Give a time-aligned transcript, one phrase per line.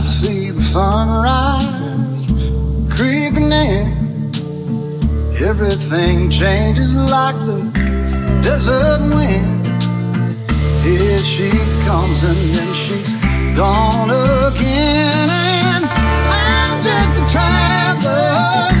[0.00, 2.26] see the sunrise
[2.90, 4.30] creeping in.
[5.42, 7.60] Everything changes like the
[8.42, 9.66] desert wind.
[10.82, 11.50] Here she
[11.84, 15.28] comes and then she's gone again.
[15.28, 15.84] And
[16.30, 18.79] I'm just a traveler.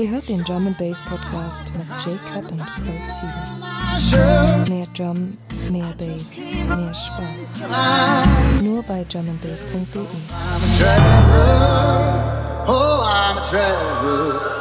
[0.00, 4.66] Ihr hört den Drum Bass Podcast mit Jay Cut und Cold Sievers.
[4.70, 5.36] Mehr Drum,
[5.70, 8.62] mehr Bass, mehr Spaß.
[8.62, 10.00] Nur bei drumandbass.de.
[12.66, 14.59] Oh, I'm a traveler.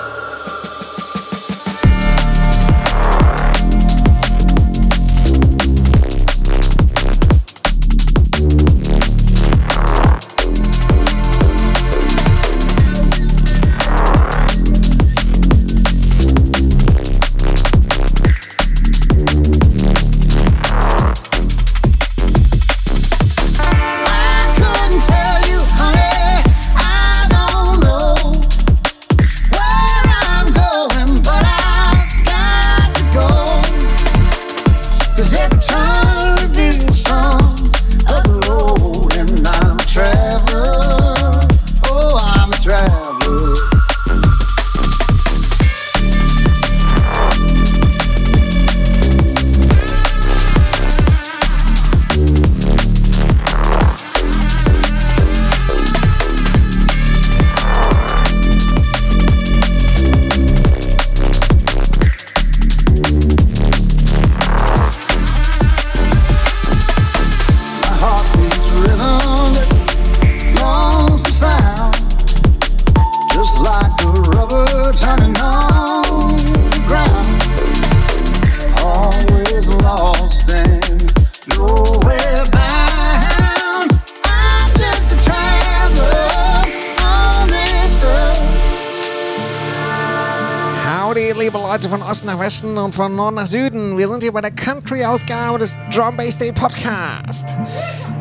[91.71, 93.95] Leute von Osten nach Westen und von Norden nach Süden.
[93.95, 97.55] Wir sind hier bei der Country-Ausgabe des Drum Bass Day Podcast.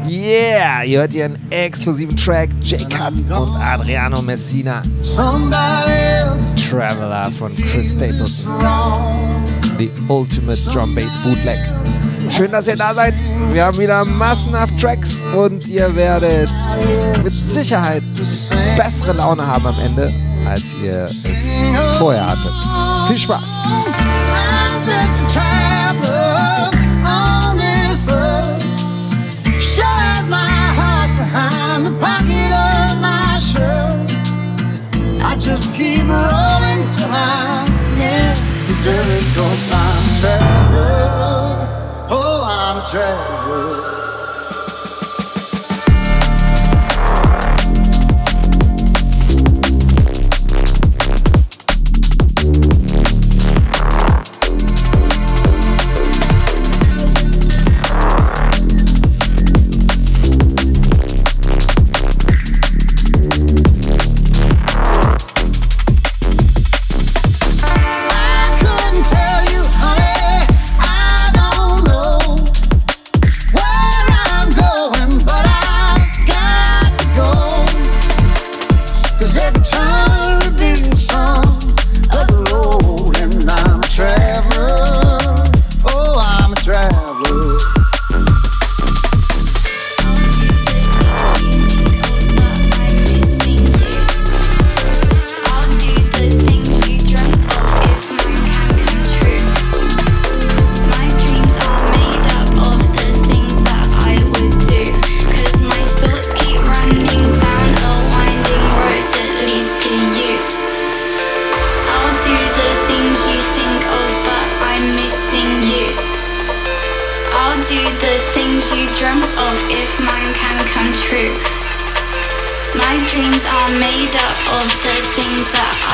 [0.06, 4.82] Yeah, ihr hört hier einen exklusiven Track, J-Cut und Adriano Messina,
[6.56, 8.26] Traveler von Chris Stapleton.
[9.78, 11.59] The Ultimate Drum Bass Bootleg.
[12.28, 13.15] Schön, dass ihr da seid.
[13.53, 16.50] Wir haben wieder massenhaft Tracks und ihr werdet
[17.25, 18.03] mit Sicherheit
[18.76, 20.12] bessere Laune haben am Ende,
[20.48, 21.25] als ihr es
[21.98, 22.53] vorher hattet.
[23.09, 23.42] Viel Spaß!
[35.41, 37.65] Just keep rolling till I
[37.98, 38.36] get
[38.69, 39.28] the dirt
[42.10, 43.97] oh I'm a traveler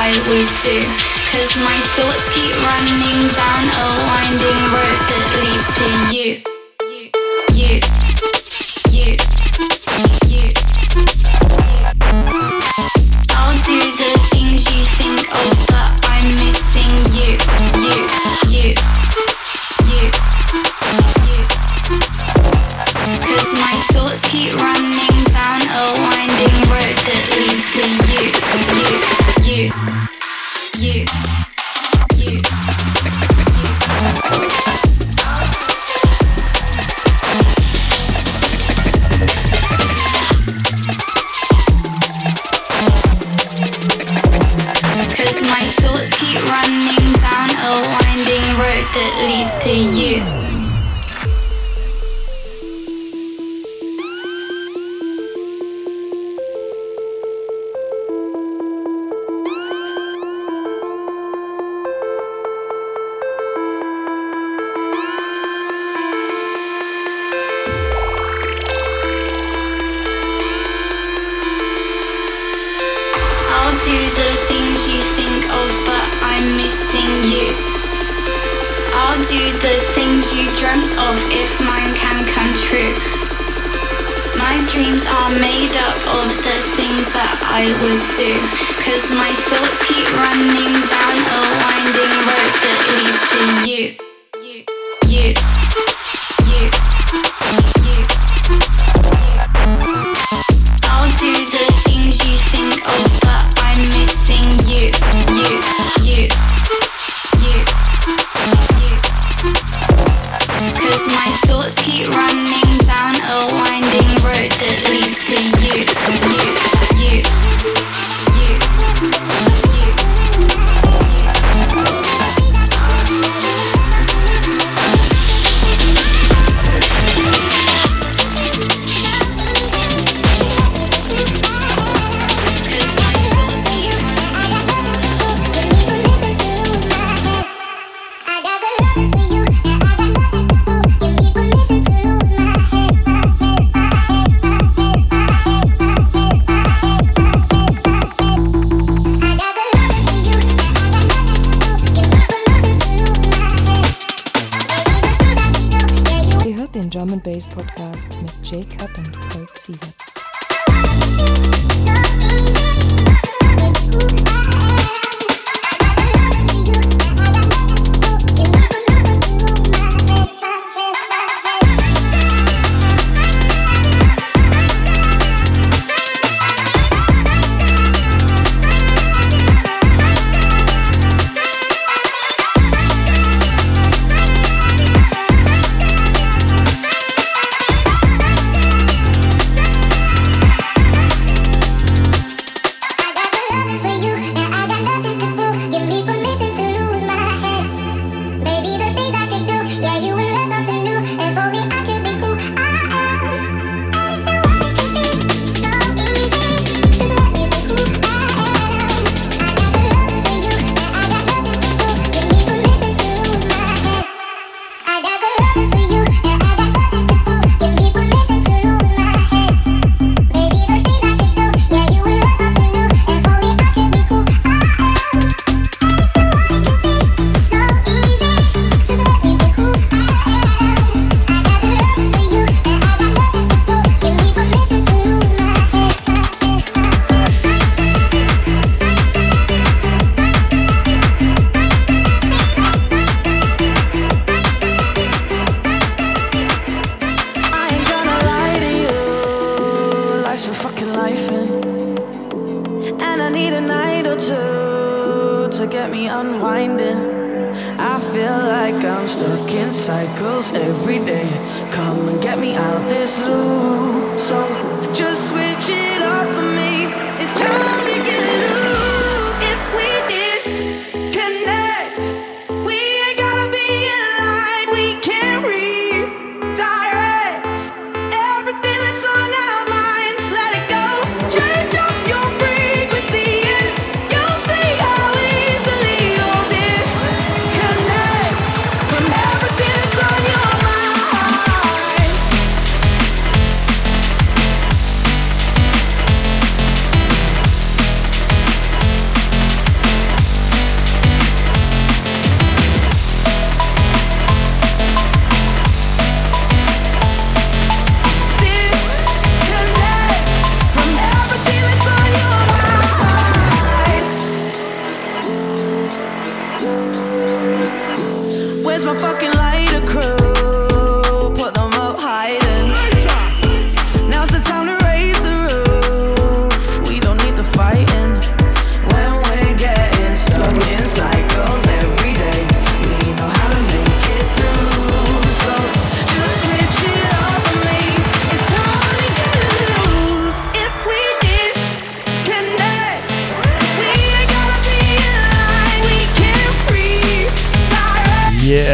[0.07, 1.04] I we do.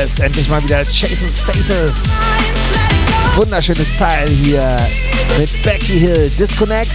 [0.01, 0.19] Status.
[0.19, 1.91] Endlich mal wieder Jason Status.
[3.35, 4.75] Wunderschönes Teil hier
[5.37, 6.31] mit Becky Hill.
[6.39, 6.91] Disconnect.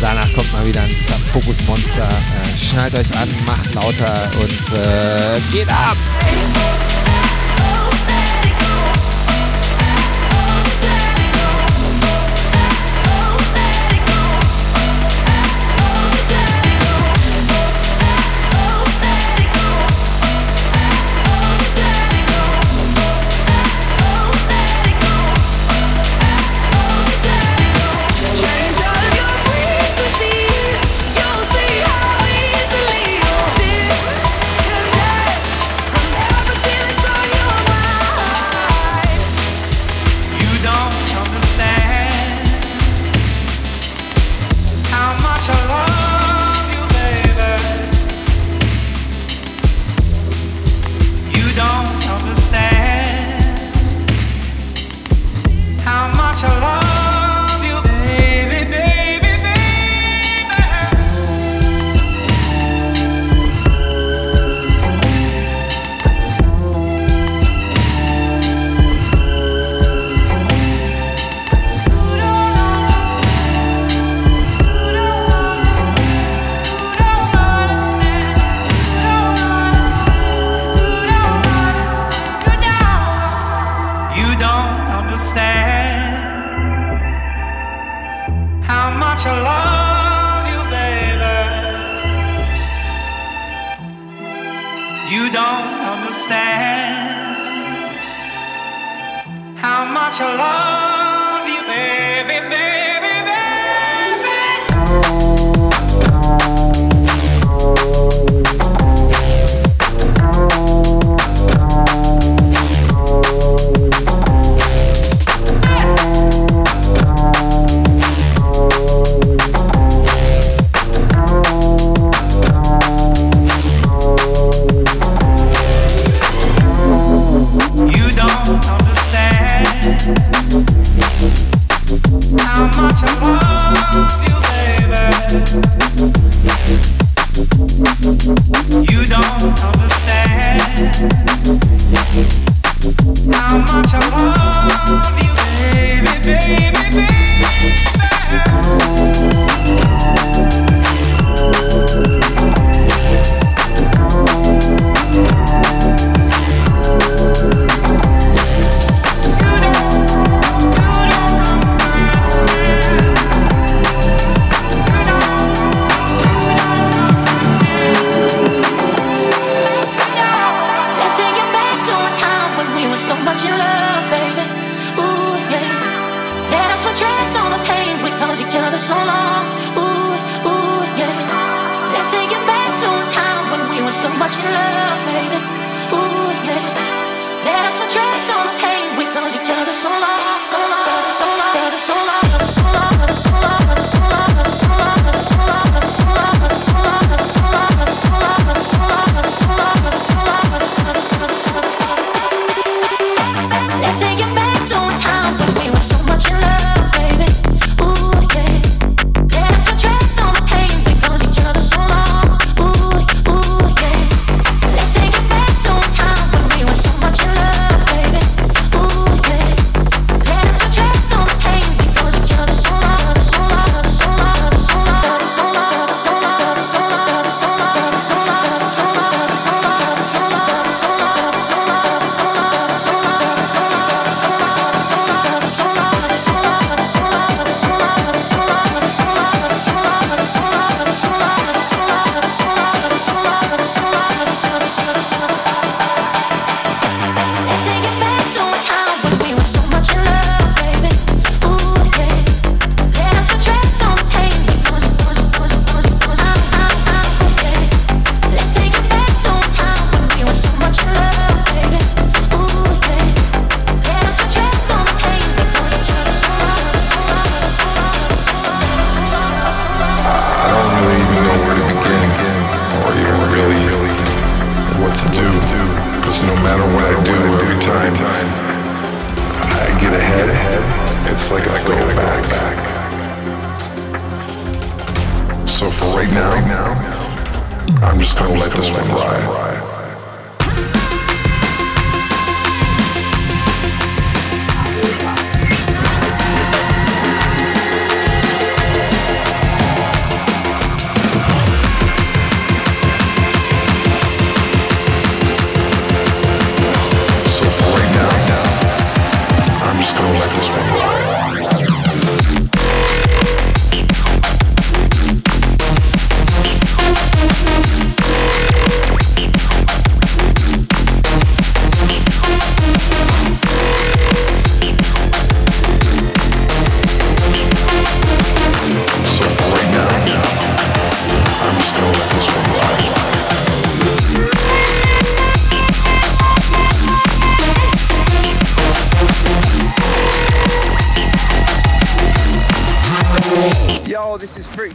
[0.00, 0.90] Danach kommt mal wieder ein
[1.32, 2.08] Fokus Monster.
[2.08, 5.96] Äh, schnallt euch an, macht lauter und äh, geht ab.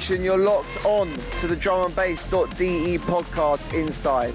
[0.01, 0.23] Addiction.
[0.23, 4.33] You're locked on to the drum and bass.de podcast inside.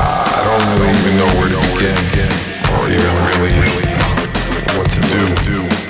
[0.00, 2.34] I don't really even know where to begin
[2.74, 3.54] or even really
[4.76, 5.22] what to do.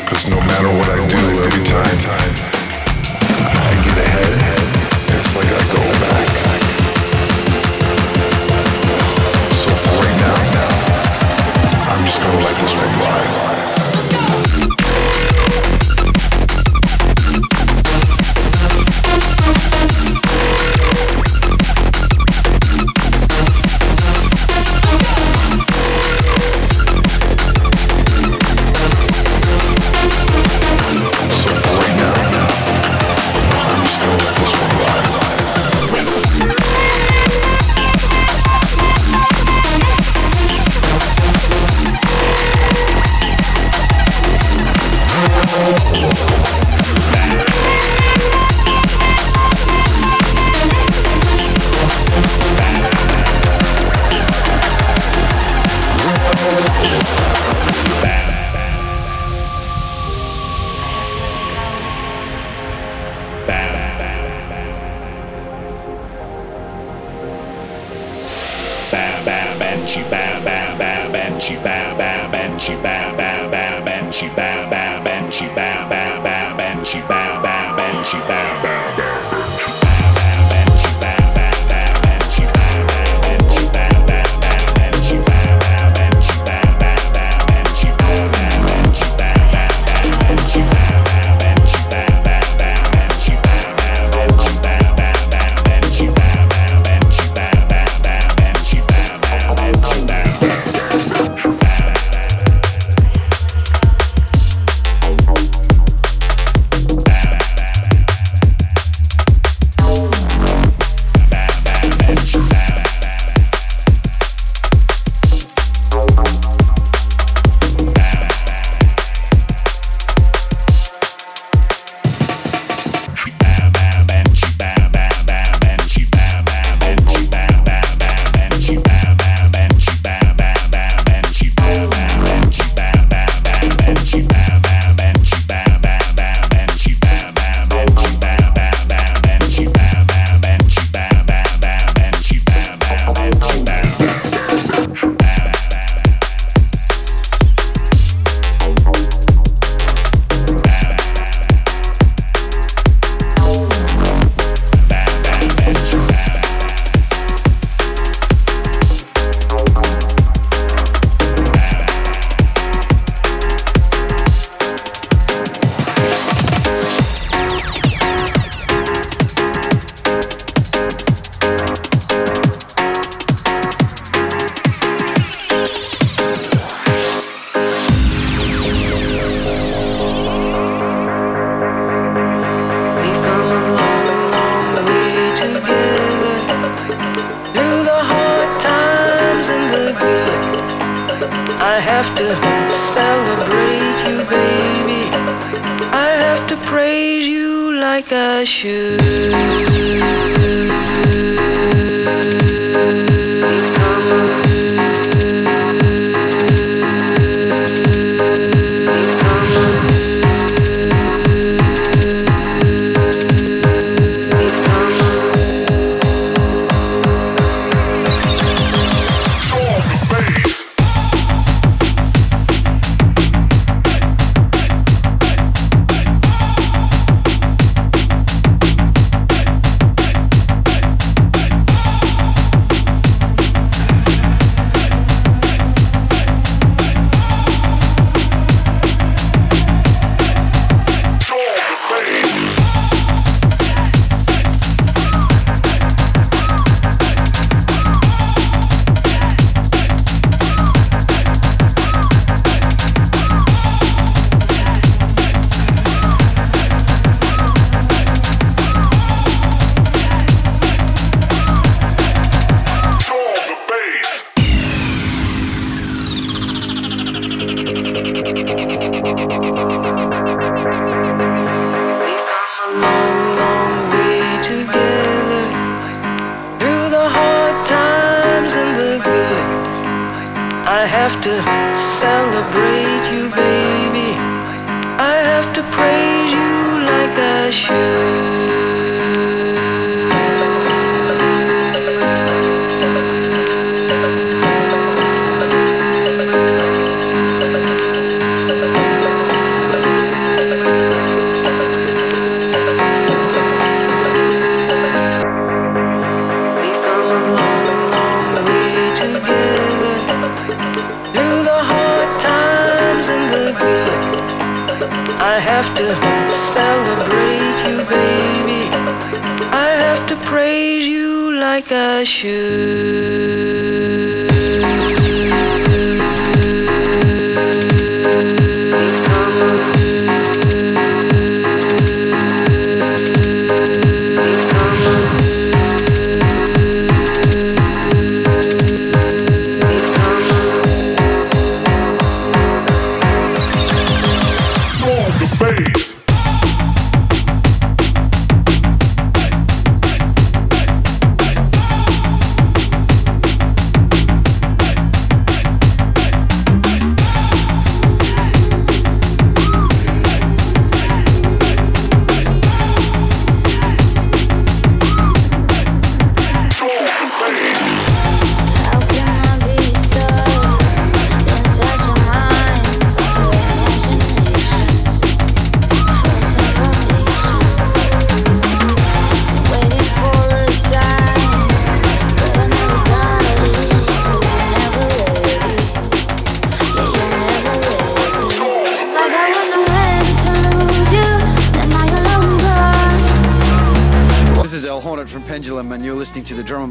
[0.04, 2.43] Because no matter what I do, every time.
[12.42, 13.63] like this one.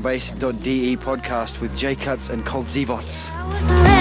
[0.03, 3.92] Drum Bass.de podcast with J Cuts and called Zevots.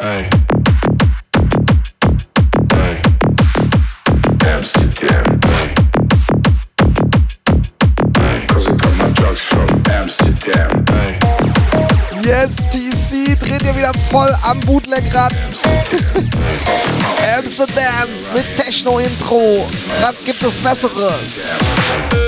[0.00, 0.28] Ey.
[2.72, 3.00] Ey.
[4.44, 5.40] Amsterdam.
[8.18, 8.46] Ey.
[8.48, 10.84] Cause I got my drugs from Amsterdam.
[10.88, 11.18] Ey.
[12.24, 15.32] Yes, TC dreht ihr wieder voll am Bootleg-Rad.
[17.36, 19.68] Amsterdam mit Techno-Intro.
[20.02, 22.23] Rad gibt es Besseres.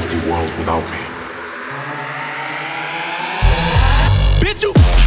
[0.00, 0.98] Filthy world without me.
[4.40, 5.05] Bitch, you.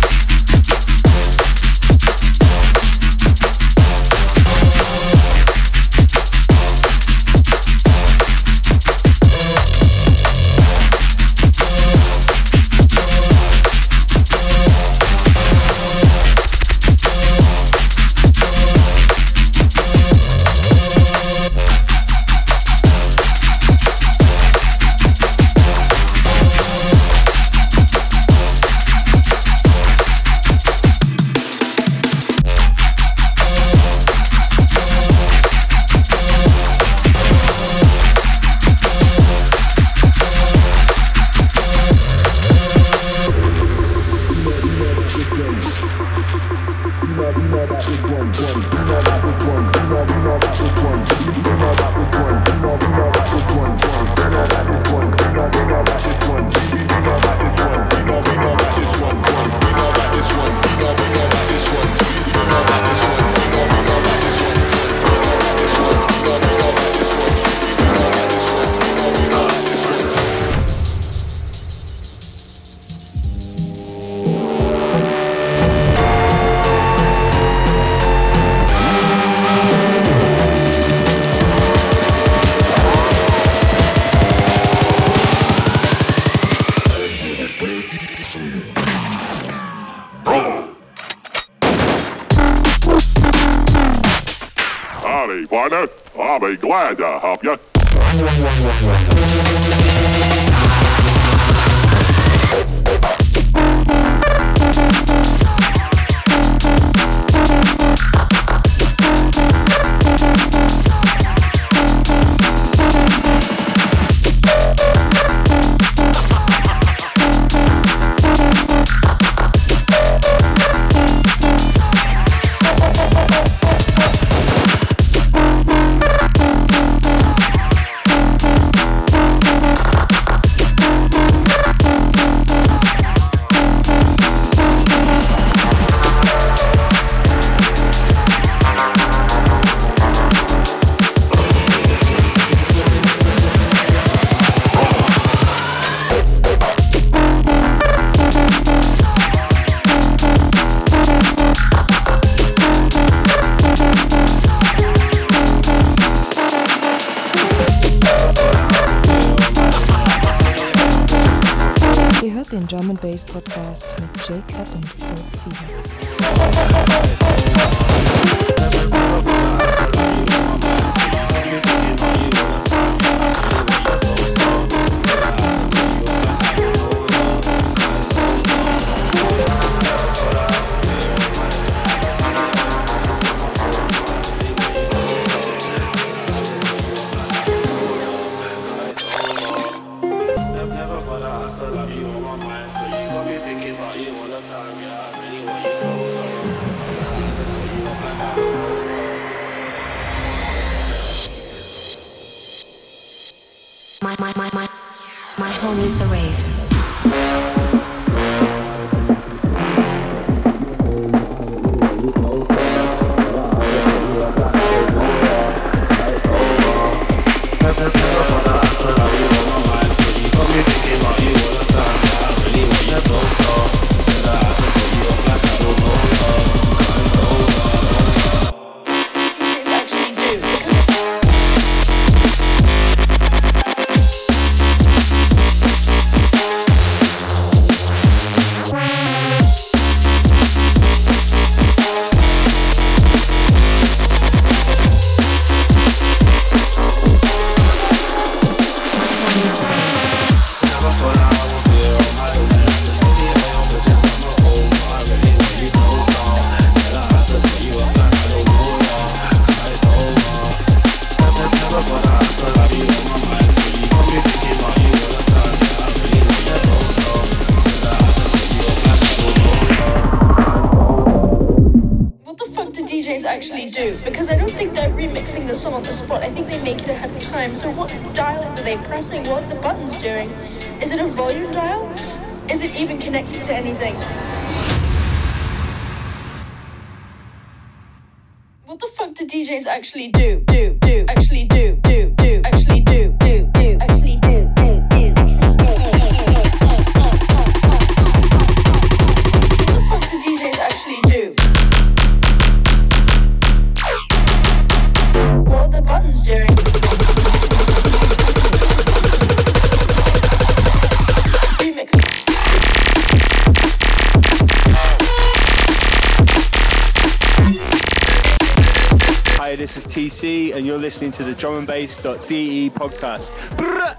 [321.01, 323.31] Listening to the drumandbass.de podcast.
[323.55, 323.95] Brrrah!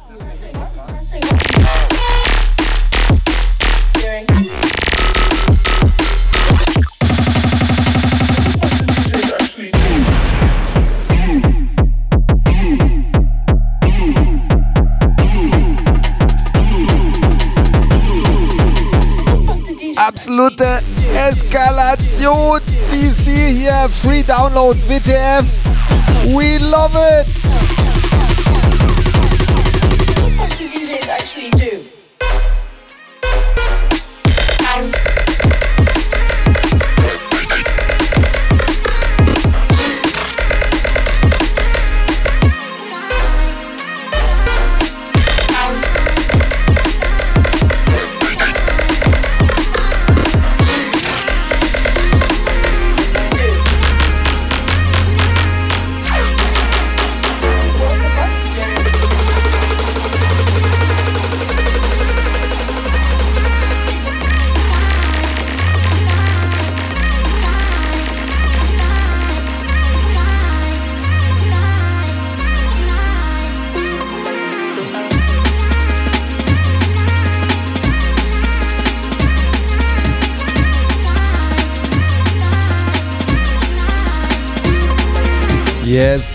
[19.97, 20.83] Absolute
[21.15, 22.61] Eskalation.
[22.91, 25.80] DC hier, Free Download, WTF.
[26.27, 27.30] We love it.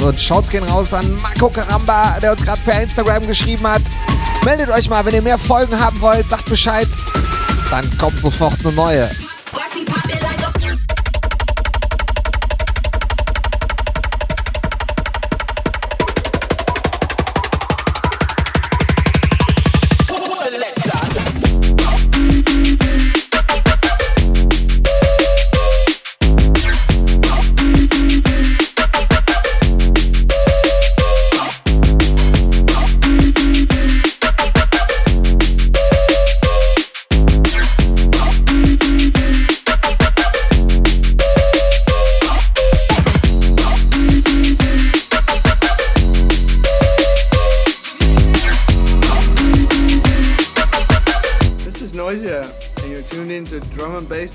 [0.06, 3.82] Und Shouts gehen raus an Marco Karamba, der uns gerade per Instagram geschrieben hat.
[4.44, 6.88] Meldet euch mal, wenn ihr mehr Folgen haben wollt, sagt Bescheid.
[7.72, 9.10] Dann kommt sofort eine neue.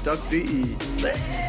[0.05, 1.40] duckde.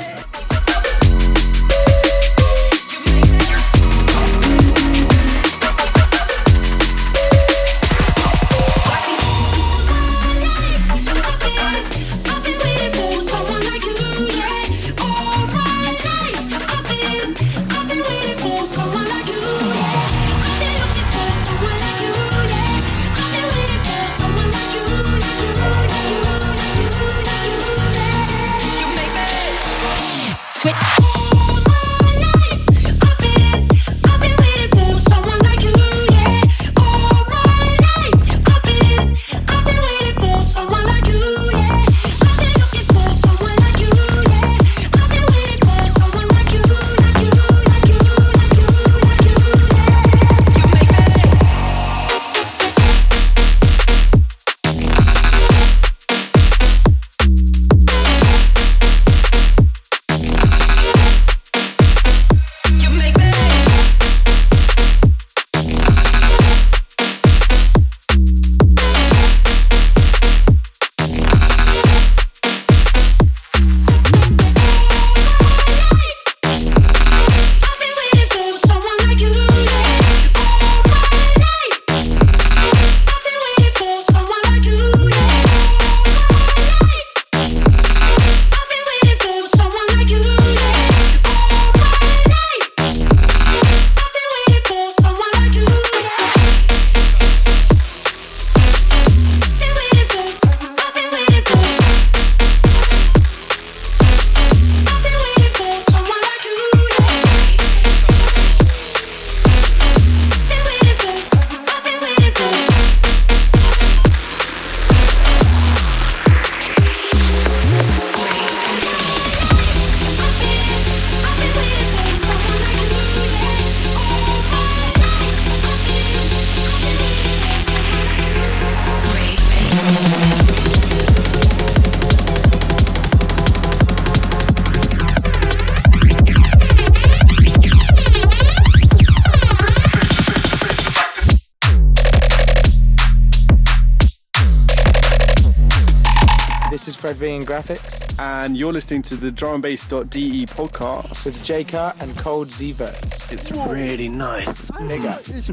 [147.02, 148.14] Fred V and Graphics.
[148.20, 151.66] And you're listening to the drumandbass.de podcast with J
[152.00, 153.32] and Cold Zverts.
[153.32, 153.72] It's Whoa.
[153.72, 154.70] really nice.
[154.70, 155.50] Ich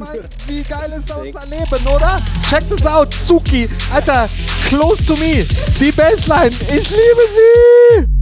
[0.46, 2.20] wie geil ist das oder?
[2.50, 3.66] Check this out, Suki.
[3.94, 4.28] Alter,
[4.64, 5.42] close to me.
[5.80, 8.17] Die Bassline, ich liebe sie.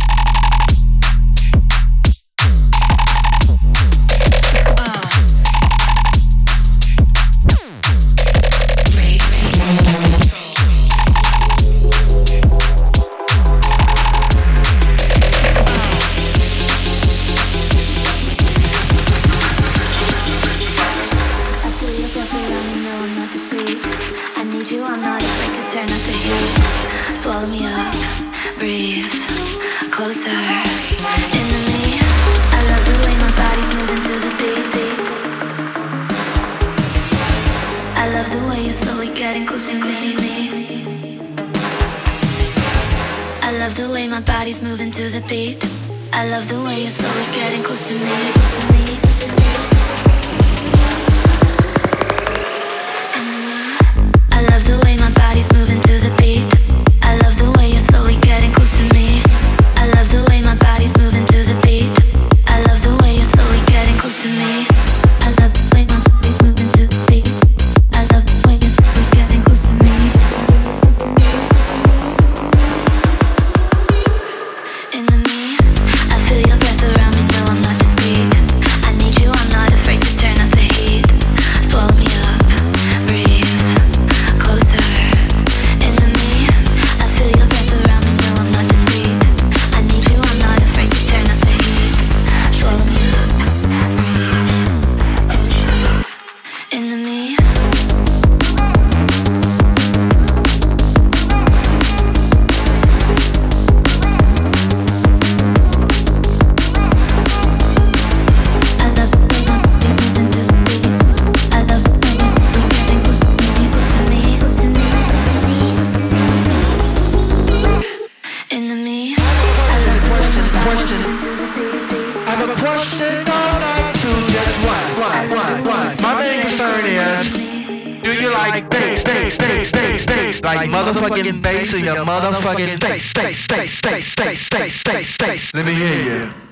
[131.26, 135.54] motherfucking bass in your motherfucking face, face, face, face, face, face, face, face.
[135.54, 136.45] Let me hear you.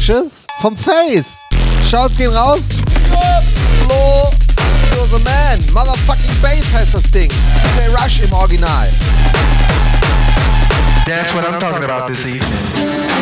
[0.00, 1.38] Fantastisches vom Face.
[1.88, 2.80] Shouts gehen raus.
[3.86, 4.30] Flo,
[4.94, 5.58] you're the man.
[5.72, 7.30] Motherfucking Bass heißt das Ding.
[7.74, 8.88] Play Rush im Original.
[11.06, 13.19] That's what I'm talking about this evening.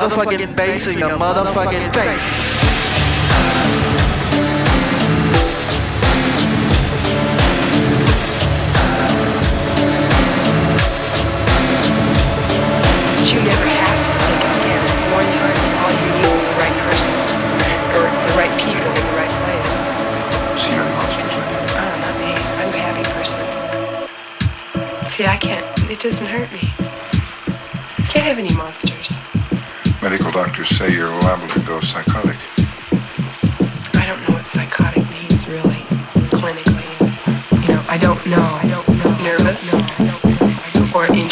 [0.00, 2.55] motherfucking bass in your motherfucking face.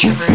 [0.05, 0.34] introvert.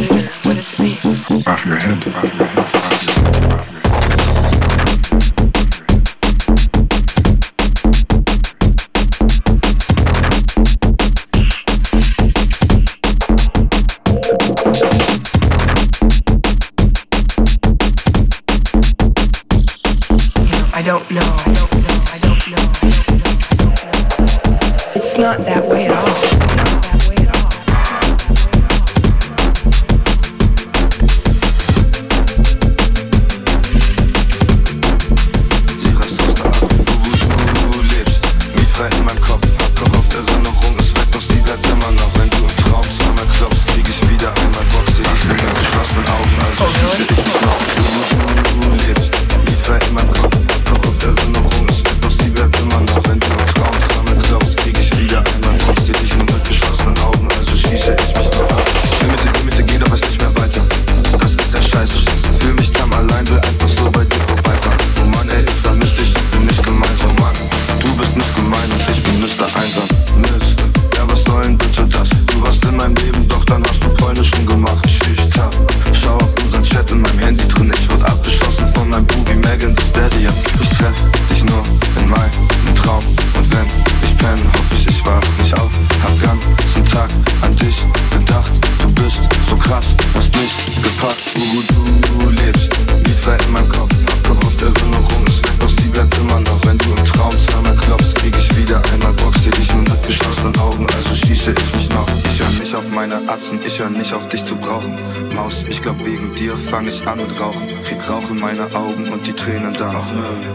[103.80, 104.93] Sicher nicht auf dich zu brauchen.
[105.36, 107.65] Maus, ich glaub wegen dir fang ich an mit Rauchen.
[107.86, 109.95] Krieg Rauch in meine Augen und die Tränen dann.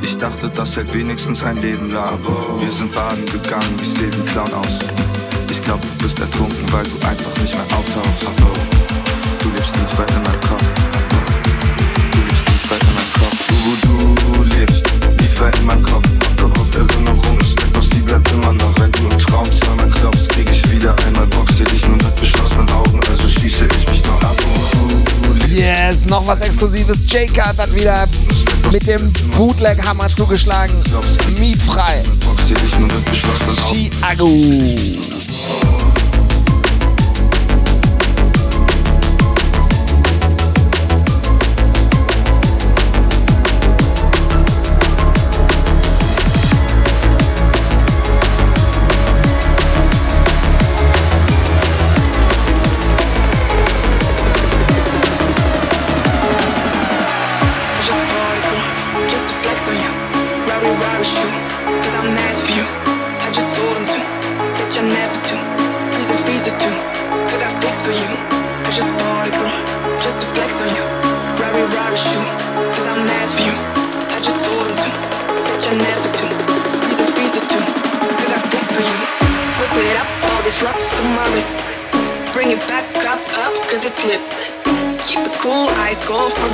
[0.02, 2.18] Ich dachte, das hält wenigstens ein Leben lang.
[2.60, 4.78] Wir sind baden gegangen, ich seh ein Clown aus.
[5.50, 8.26] Ich glaub, du bist ertrunken, weil du einfach nicht mehr auftauchst.
[9.42, 10.64] Du lebst nie weit in meinem Kopf.
[12.12, 13.38] Du lebst nie weit in meinem Kopf.
[13.82, 14.82] Du, du lebst
[15.20, 16.03] nie weit in meinem Kopf.
[26.08, 26.98] Noch was Exklusives.
[27.08, 28.06] J-Cut hat wieder
[28.72, 30.74] mit dem Bootleg-Hammer zugeschlagen.
[31.38, 32.02] Mietfrei.
[33.68, 34.28] Chiago.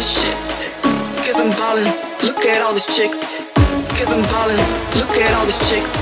[0.00, 0.36] The shit.
[1.26, 1.84] Cause I'm ballin',
[2.24, 3.36] look at all these chicks.
[3.98, 4.56] Cause I'm ballin',
[4.96, 5.92] look at all these chicks.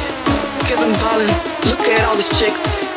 [0.71, 1.27] Cause I'm ballin',
[1.67, 2.88] look at all these chicks.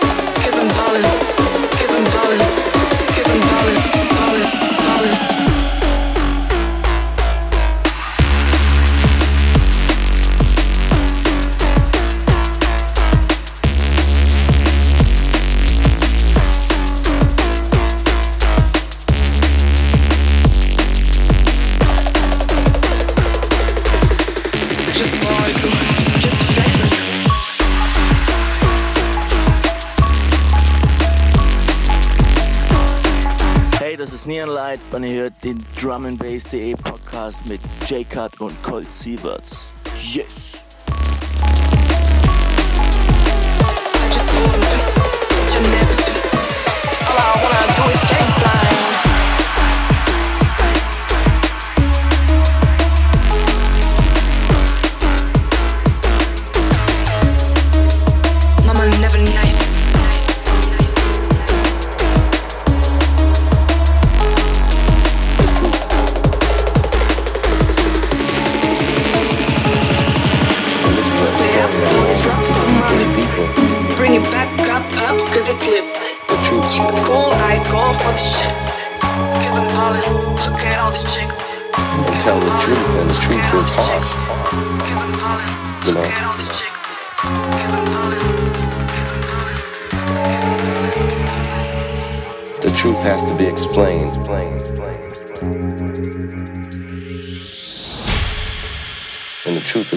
[35.92, 39.74] drumandbass.de Podcast mit J-Cut und Colt Sieverts.
[40.02, 40.71] Yes!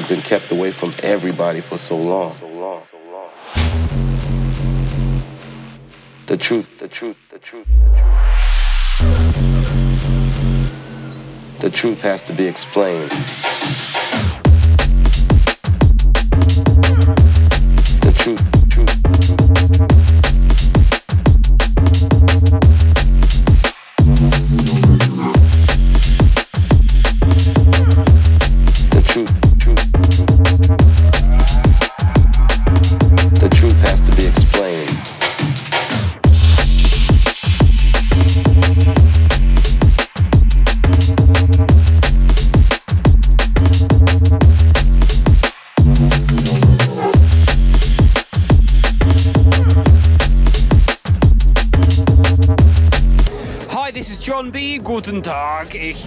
[0.05, 2.35] Has been kept away from everybody for so long.
[6.27, 7.67] The truth, the truth, the truth.
[11.61, 13.13] The truth has to be explained.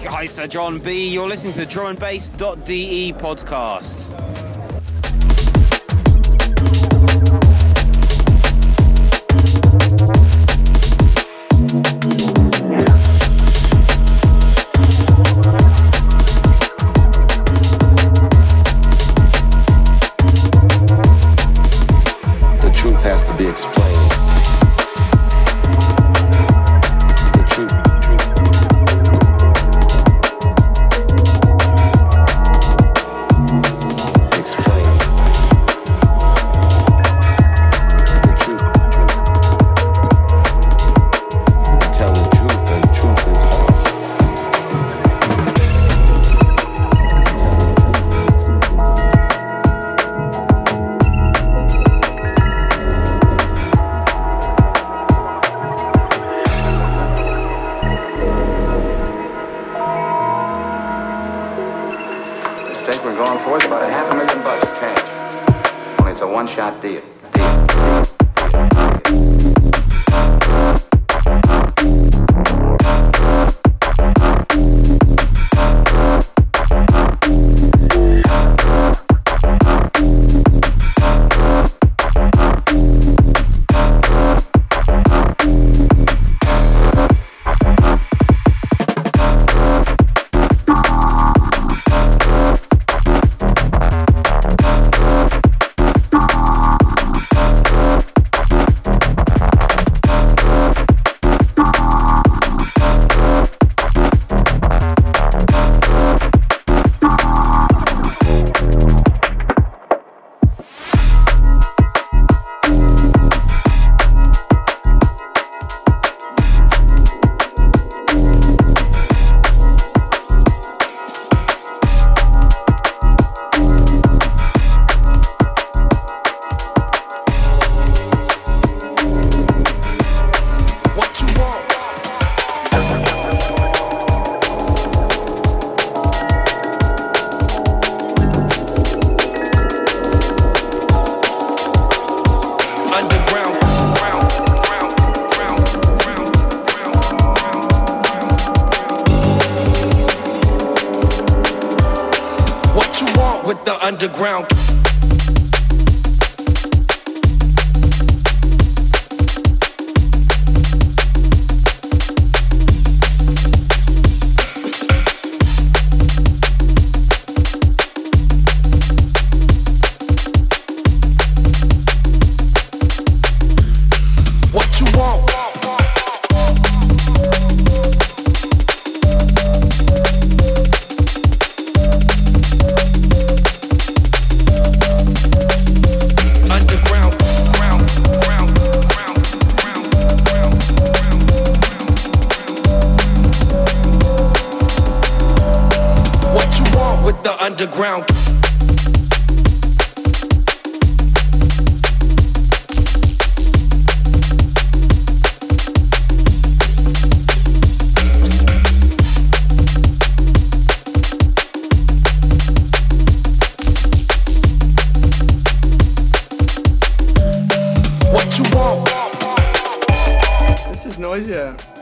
[0.02, 0.28] Tag.
[0.28, 1.08] Sir John B.
[1.08, 4.07] You're listening to the drumandbass.de podcast.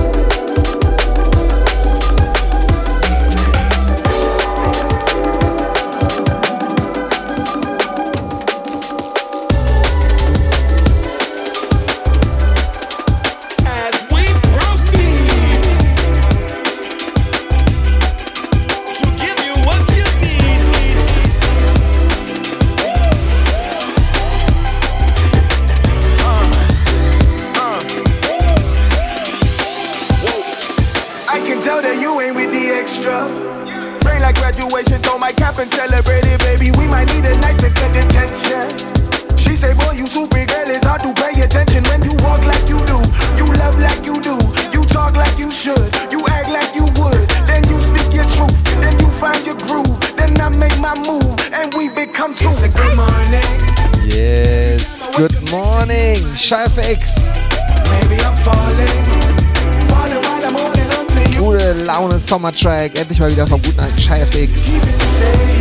[62.26, 64.54] Sommertrack, endlich mal wieder vom guten alten Chef X.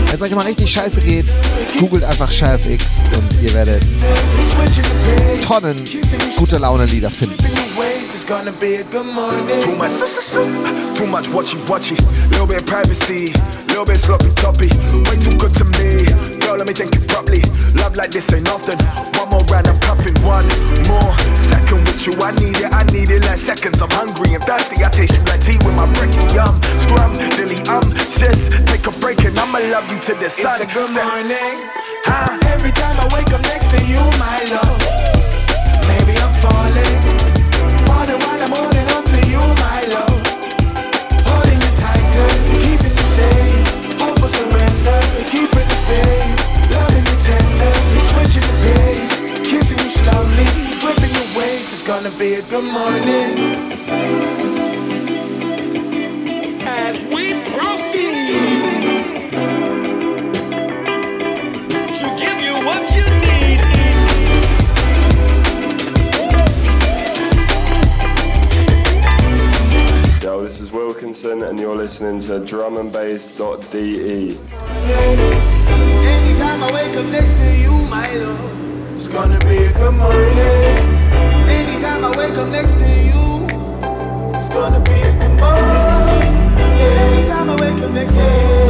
[0.07, 1.27] Wenn es euch mal richtig scheiße geht,
[1.79, 3.83] googelt einfach Chef X und ihr werdet
[5.43, 5.77] Tonnen
[6.37, 7.37] gute Laune Lieder finden.
[9.63, 9.91] Too much,
[10.95, 11.97] too much watchy watchy.
[12.31, 13.33] Little bit privacy,
[13.69, 14.69] little bit sloppy toppy.
[15.11, 16.34] Way too good to me.
[16.45, 17.41] Girl, let me think you properly.
[17.81, 18.77] Love like this ain't often.
[19.17, 20.13] One more round, I'm cuffing.
[20.21, 20.45] One
[20.85, 22.13] more second with you.
[22.21, 23.81] I need it, I need it like seconds.
[23.81, 24.85] I'm hungry and thirsty.
[24.85, 26.37] I taste you like tea with my brekkie.
[26.37, 28.53] Um, scrum, dilly, um, sis.
[28.69, 30.61] Take a break and I'ma love you to the sun.
[30.61, 31.65] It's a good morning.
[32.05, 32.37] Huh?
[32.53, 34.85] Every time I wake up next to you, my love.
[35.89, 37.01] Maybe I'm falling.
[37.89, 38.74] Falling while I'm on
[52.25, 53.31] be a good morning.
[56.67, 58.29] As we proceed
[61.99, 63.61] to give you what you need.
[70.23, 74.39] Yo, this is Wilkinson, and you're listening to drumandbass.de.
[76.15, 80.54] Anytime I wake up next to you, my love, it's gonna be a good morning
[82.45, 83.47] up next to you,
[84.35, 86.35] it's gonna be a good morning.
[86.79, 87.01] Yeah.
[87.07, 88.64] Anytime I wake up next to you.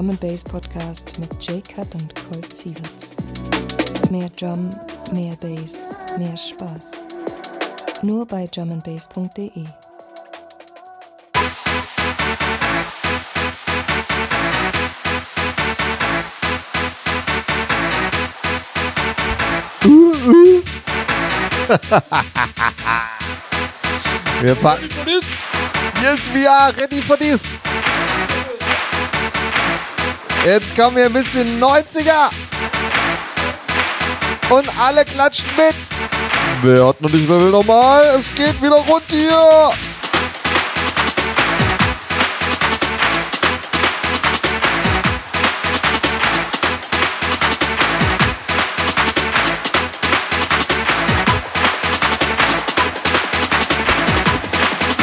[0.00, 3.16] Drum and Bass Podcast mit Jay Cut und Colt Sievers.
[4.08, 4.74] Mehr Drum,
[5.12, 6.92] mehr Bass, mehr Spaß.
[8.00, 9.66] Nur bei drumandbass.de.
[19.84, 20.62] Uh, uh.
[24.40, 24.88] Wir packen.
[26.00, 27.60] Yes, we are ready for this.
[30.44, 32.30] Jetzt kommen wir ein bisschen 90er.
[34.48, 35.74] Und alle klatschen mit.
[36.62, 38.18] Wer hat noch nicht mehr Level normal?
[38.18, 39.70] Es geht wieder rund hier.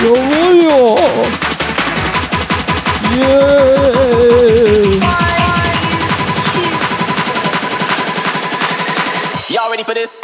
[0.03, 0.95] Jojo!
[3.15, 4.56] Yeah!
[9.97, 10.19] this?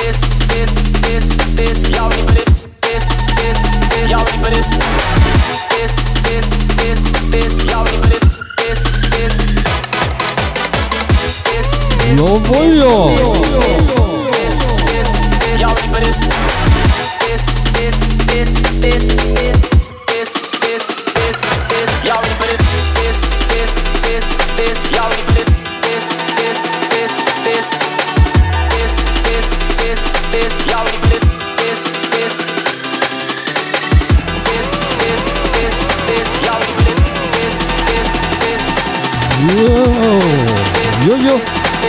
[0.00, 0.18] This,
[0.48, 0.72] this,
[1.04, 1.78] this, this.
[1.94, 2.64] Y'all ready for this?
[2.80, 3.04] This,
[3.36, 3.60] this,
[3.92, 4.10] this.
[4.10, 4.68] Y'all ready for this?
[5.68, 5.92] This,
[6.24, 6.46] this,
[6.80, 7.52] this, this.
[7.68, 8.24] Y'all ready for this?
[8.56, 8.80] This,
[9.12, 9.34] this.
[12.16, 12.92] No voglio.
[15.60, 16.18] Y'all ready for this?
[17.20, 17.44] This,
[17.76, 17.96] this,
[18.32, 18.50] this,
[18.80, 19.04] this,
[19.34, 19.59] this.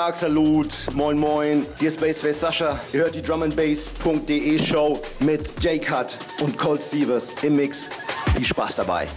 [0.00, 2.80] Tag, Salut, moin moin, hier ist Bassface Sascha.
[2.94, 7.90] Ihr hört die drumandbass.de Show mit J-Cut und Cold Stevens im Mix.
[8.34, 9.08] Viel Spaß dabei.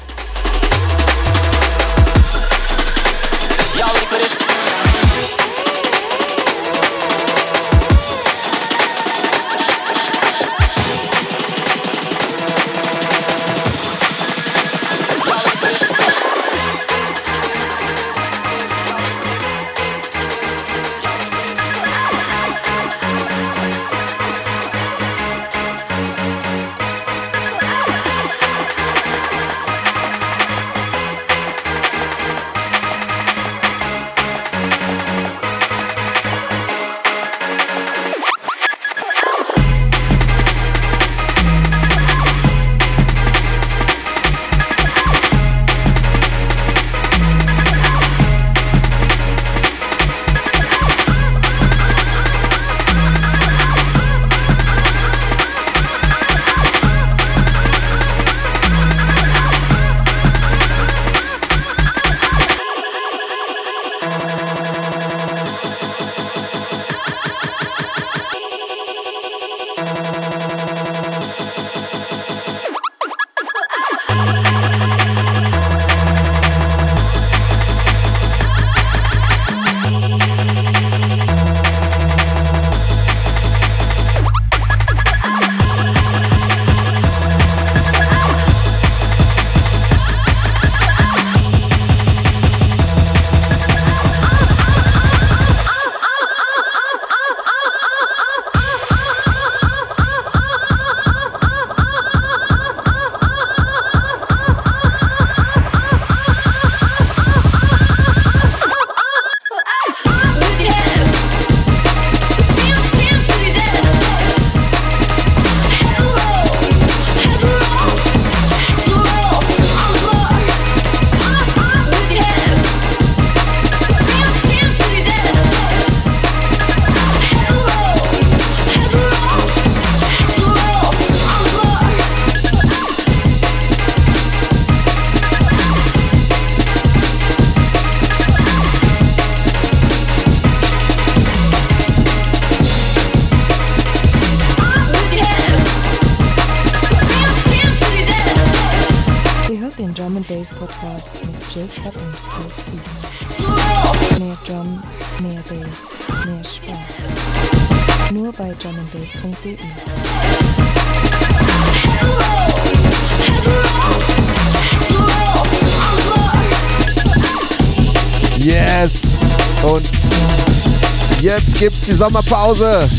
[172.04, 172.90] Sommerpause.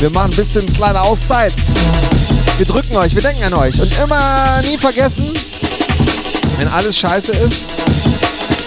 [0.00, 1.52] Wir machen ein bisschen kleine Auszeit.
[2.56, 3.78] Wir drücken euch, wir denken an euch.
[3.78, 5.30] Und immer nie vergessen,
[6.56, 7.66] wenn alles scheiße ist,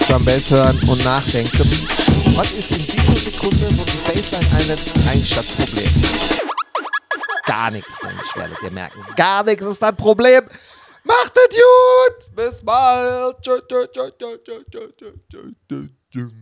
[0.08, 1.68] Drum Bass hören und nachdenken.
[2.36, 5.46] Was ist in dieser Sekunde, wo die Bassline einsetzt, eigentlich das
[7.48, 9.00] Gar nichts, ich werdet ihr merken.
[9.16, 10.44] Gar nichts ist das Problem.
[11.04, 12.36] Macht es gut!
[12.36, 13.42] Bis bald!
[13.42, 16.36] Tschö, tschö, tschö, tschö, tschö, tschö, tschö, tschö.